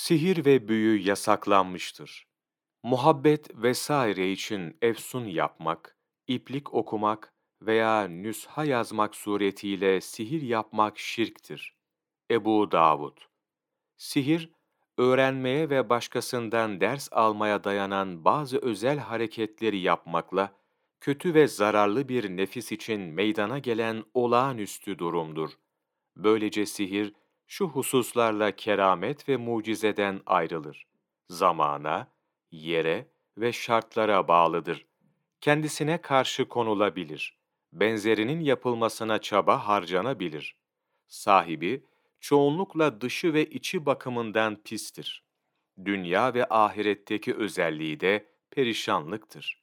Sihir 0.00 0.44
ve 0.44 0.68
büyü 0.68 1.08
yasaklanmıştır. 1.08 2.26
Muhabbet 2.82 3.62
vesaire 3.62 4.32
için 4.32 4.78
efsun 4.82 5.24
yapmak, 5.24 5.96
iplik 6.26 6.74
okumak 6.74 7.34
veya 7.62 8.08
nüsha 8.08 8.64
yazmak 8.64 9.14
suretiyle 9.14 10.00
sihir 10.00 10.42
yapmak 10.42 10.98
şirktir. 10.98 11.76
Ebu 12.30 12.72
Davud 12.72 13.18
Sihir, 13.96 14.50
öğrenmeye 14.98 15.70
ve 15.70 15.88
başkasından 15.88 16.80
ders 16.80 17.08
almaya 17.12 17.64
dayanan 17.64 18.24
bazı 18.24 18.58
özel 18.58 18.98
hareketleri 18.98 19.78
yapmakla, 19.78 20.52
kötü 21.00 21.34
ve 21.34 21.48
zararlı 21.48 22.08
bir 22.08 22.36
nefis 22.36 22.72
için 22.72 23.00
meydana 23.00 23.58
gelen 23.58 24.04
olağanüstü 24.14 24.98
durumdur. 24.98 25.50
Böylece 26.16 26.66
sihir, 26.66 27.14
şu 27.52 27.68
hususlarla 27.68 28.56
keramet 28.56 29.28
ve 29.28 29.36
mucizeden 29.36 30.20
ayrılır. 30.26 30.86
Zamana, 31.28 32.12
yere 32.50 33.06
ve 33.38 33.52
şartlara 33.52 34.28
bağlıdır. 34.28 34.86
Kendisine 35.40 36.00
karşı 36.00 36.48
konulabilir. 36.48 37.38
Benzerinin 37.72 38.40
yapılmasına 38.40 39.20
çaba 39.20 39.68
harcanabilir. 39.68 40.56
Sahibi, 41.08 41.84
çoğunlukla 42.20 43.00
dışı 43.00 43.34
ve 43.34 43.46
içi 43.46 43.86
bakımından 43.86 44.62
pistir. 44.62 45.24
Dünya 45.84 46.34
ve 46.34 46.46
ahiretteki 46.50 47.34
özelliği 47.34 48.00
de 48.00 48.26
perişanlıktır. 48.50 49.62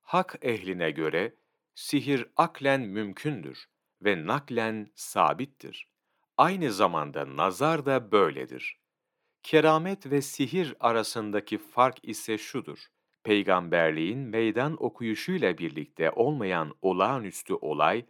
Hak 0.00 0.38
ehline 0.42 0.90
göre, 0.90 1.34
sihir 1.74 2.26
aklen 2.36 2.80
mümkündür 2.80 3.68
ve 4.02 4.26
naklen 4.26 4.90
sabittir. 4.94 5.87
Aynı 6.38 6.72
zamanda 6.72 7.36
nazar 7.36 7.86
da 7.86 8.12
böyledir. 8.12 8.78
Keramet 9.42 10.10
ve 10.10 10.22
sihir 10.22 10.74
arasındaki 10.80 11.58
fark 11.58 11.98
ise 12.02 12.38
şudur. 12.38 12.78
Peygamberliğin 13.24 14.18
meydan 14.18 14.84
okuyuşuyla 14.84 15.58
birlikte 15.58 16.10
olmayan 16.10 16.74
olağanüstü 16.82 17.54
olay, 17.54 18.04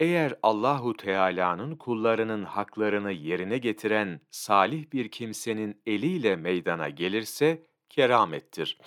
eğer 0.00 0.34
Allahu 0.42 0.96
Teala'nın 0.96 1.76
kullarının 1.76 2.44
haklarını 2.44 3.12
yerine 3.12 3.58
getiren 3.58 4.20
salih 4.30 4.92
bir 4.92 5.08
kimsenin 5.08 5.82
eliyle 5.86 6.36
meydana 6.36 6.88
gelirse 6.88 7.66
keramettir. 7.88 8.78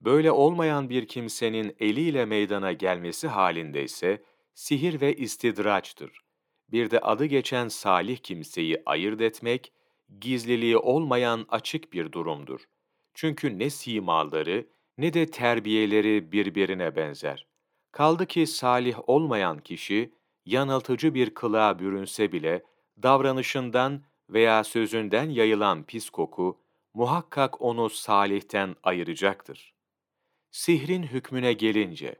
Böyle 0.00 0.30
olmayan 0.30 0.90
bir 0.90 1.08
kimsenin 1.08 1.76
eliyle 1.80 2.24
meydana 2.24 2.72
gelmesi 2.72 3.28
halinde 3.28 3.84
ise 3.84 4.22
sihir 4.54 5.00
ve 5.00 5.16
istidraçtır. 5.16 6.25
Bir 6.72 6.90
de 6.90 7.00
adı 7.00 7.24
geçen 7.24 7.68
salih 7.68 8.16
kimseyi 8.18 8.82
ayırt 8.86 9.20
etmek, 9.20 9.72
gizliliği 10.20 10.76
olmayan 10.76 11.46
açık 11.48 11.92
bir 11.92 12.12
durumdur. 12.12 12.60
Çünkü 13.14 13.58
ne 13.58 13.70
simaları 13.70 14.66
ne 14.98 15.12
de 15.14 15.26
terbiyeleri 15.26 16.32
birbirine 16.32 16.96
benzer. 16.96 17.46
Kaldı 17.92 18.26
ki 18.26 18.46
salih 18.46 19.08
olmayan 19.08 19.58
kişi, 19.58 20.12
yanıltıcı 20.46 21.14
bir 21.14 21.34
kılığa 21.34 21.78
bürünse 21.78 22.32
bile, 22.32 22.62
davranışından 23.02 24.02
veya 24.30 24.64
sözünden 24.64 25.30
yayılan 25.30 25.84
pis 25.84 26.10
koku, 26.10 26.60
muhakkak 26.94 27.62
onu 27.62 27.90
salihten 27.90 28.76
ayıracaktır. 28.82 29.74
Sihrin 30.50 31.02
hükmüne 31.02 31.52
gelince, 31.52 32.16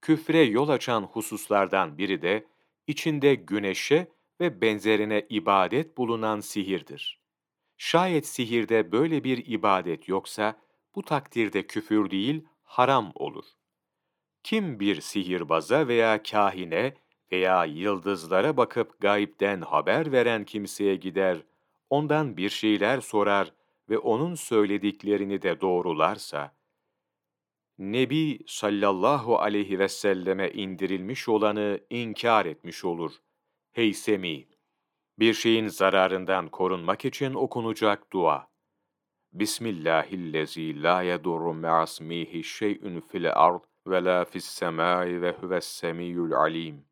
küfre 0.00 0.42
yol 0.42 0.68
açan 0.68 1.02
hususlardan 1.02 1.98
biri 1.98 2.22
de, 2.22 2.46
içinde 2.86 3.34
güneşe 3.34 4.08
ve 4.40 4.60
benzerine 4.60 5.26
ibadet 5.30 5.98
bulunan 5.98 6.40
sihirdir. 6.40 7.20
Şayet 7.76 8.26
sihirde 8.26 8.92
böyle 8.92 9.24
bir 9.24 9.46
ibadet 9.46 10.08
yoksa, 10.08 10.60
bu 10.94 11.02
takdirde 11.02 11.66
küfür 11.66 12.10
değil, 12.10 12.44
haram 12.62 13.12
olur. 13.14 13.44
Kim 14.42 14.80
bir 14.80 15.00
sihirbaza 15.00 15.88
veya 15.88 16.22
kahine 16.22 16.94
veya 17.32 17.64
yıldızlara 17.64 18.56
bakıp 18.56 19.00
gayipten 19.00 19.60
haber 19.60 20.12
veren 20.12 20.44
kimseye 20.44 20.96
gider, 20.96 21.38
ondan 21.90 22.36
bir 22.36 22.50
şeyler 22.50 23.00
sorar 23.00 23.52
ve 23.90 23.98
onun 23.98 24.34
söylediklerini 24.34 25.42
de 25.42 25.60
doğrularsa, 25.60 26.55
Nebi 27.78 28.38
sallallahu 28.46 29.38
aleyhi 29.38 29.78
ve 29.78 29.88
selleme 29.88 30.50
indirilmiş 30.50 31.28
olanı 31.28 31.80
inkar 31.90 32.46
etmiş 32.46 32.84
olur. 32.84 33.12
Heysemi 33.72 34.48
Bir 35.18 35.34
şeyin 35.34 35.68
zararından 35.68 36.48
korunmak 36.48 37.04
için 37.04 37.34
okunacak 37.34 38.12
dua. 38.12 38.48
Bismillahillezî 39.32 40.82
lâ 40.82 41.02
yedurru 41.02 41.54
me'asmihi 41.54 42.44
şey'ün 42.44 43.00
fil 43.00 43.32
ard 43.32 43.64
ve 43.86 44.04
lâ 44.04 44.24
fissemâi 44.24 45.22
ve 45.22 45.32
huves-semîyul 45.32 46.34
alîm. 46.34 46.84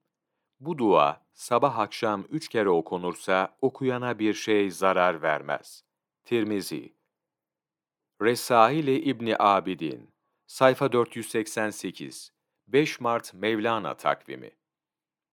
Bu 0.60 0.78
dua 0.78 1.26
sabah 1.32 1.78
akşam 1.78 2.24
üç 2.30 2.48
kere 2.48 2.68
okunursa 2.68 3.56
okuyana 3.62 4.18
bir 4.18 4.34
şey 4.34 4.70
zarar 4.70 5.22
vermez. 5.22 5.84
Tirmizi 6.24 6.94
Resail-i 8.22 8.98
İbni 8.98 9.36
Abidin 9.38 10.13
Sayfa 10.46 10.88
488 10.88 12.30
5 12.68 13.00
Mart 13.00 13.34
Mevlana 13.34 13.94
takvimi 13.94 14.50